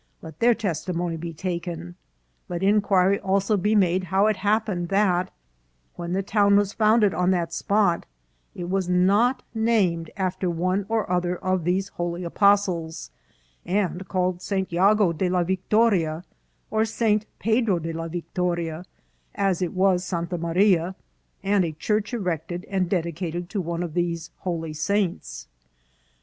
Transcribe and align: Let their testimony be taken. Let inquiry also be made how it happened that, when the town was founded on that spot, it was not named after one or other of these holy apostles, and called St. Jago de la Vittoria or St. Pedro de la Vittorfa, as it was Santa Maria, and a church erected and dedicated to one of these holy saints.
Let 0.23 0.39
their 0.39 0.55
testimony 0.55 1.15
be 1.15 1.31
taken. 1.31 1.93
Let 2.49 2.63
inquiry 2.63 3.19
also 3.19 3.55
be 3.55 3.75
made 3.75 4.05
how 4.05 4.25
it 4.25 4.37
happened 4.37 4.89
that, 4.89 5.29
when 5.95 6.13
the 6.13 6.23
town 6.23 6.55
was 6.55 6.73
founded 6.73 7.13
on 7.13 7.29
that 7.29 7.53
spot, 7.53 8.07
it 8.55 8.67
was 8.67 8.89
not 8.89 9.43
named 9.53 10.09
after 10.17 10.49
one 10.49 10.87
or 10.89 11.07
other 11.07 11.35
of 11.37 11.65
these 11.65 11.89
holy 11.89 12.23
apostles, 12.23 13.11
and 13.63 14.07
called 14.07 14.41
St. 14.41 14.71
Jago 14.71 15.13
de 15.13 15.29
la 15.29 15.43
Vittoria 15.43 16.23
or 16.71 16.83
St. 16.83 17.27
Pedro 17.37 17.77
de 17.77 17.93
la 17.93 18.07
Vittorfa, 18.07 18.83
as 19.35 19.61
it 19.61 19.71
was 19.71 20.03
Santa 20.03 20.39
Maria, 20.39 20.95
and 21.43 21.63
a 21.63 21.73
church 21.73 22.11
erected 22.11 22.65
and 22.71 22.89
dedicated 22.89 23.51
to 23.51 23.61
one 23.61 23.83
of 23.83 23.93
these 23.93 24.31
holy 24.39 24.73
saints. 24.73 25.47